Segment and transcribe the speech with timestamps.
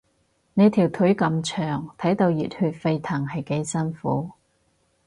[0.55, 4.31] 你條腿咁長，睇到熱血沸騰係幾辛苦